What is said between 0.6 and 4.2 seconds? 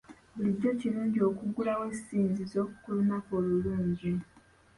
kirungi okuggulawo essinzizo ku lunaku olulungi.